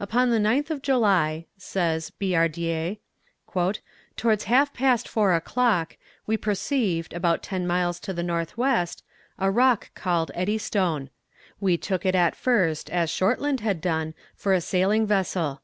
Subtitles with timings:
[0.00, 2.98] "Upon the 9th of July," says La Billardière,
[4.16, 5.96] "towards half past four o'clock,
[6.26, 8.86] we perceived, about ten miles to the N.W.,
[9.38, 11.10] a rock called Eddystone.
[11.60, 15.62] We took it at first, as Shortland had done, for a sailing vessel.